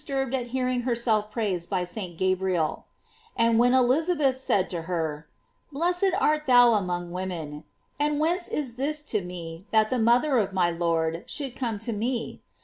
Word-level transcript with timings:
fcurbed 0.03 0.33
at 0.33 0.47
hearing 0.47 0.81
herself 0.81 1.29
praised 1.29 1.69
by 1.69 1.83
St. 1.83 2.17
Gabriel 2.17 2.87
And 3.35 3.59
when 3.59 3.73
St. 3.73 3.85
Elizabeth 3.85 4.39
said 4.39 4.67
to 4.71 4.81
her, 4.89 5.29
"Blessed 5.71 6.13
art 6.19 6.47
thou 6.47 6.73
among 6.73 7.11
women... 7.11 7.65
and 7.99 8.19
whence 8.19 8.47
is 8.47 8.77
this 8.77 9.03
to 9.13 9.21
me, 9.21 9.67
that 9.69 9.91
the 9.91 9.99
mother 9.99 10.39
of 10.39 10.53
my 10.53 10.71
Lord 10.71 11.23
should 11.29 11.55
come 11.55 11.77
to 11.77 11.93
me 11.93 12.41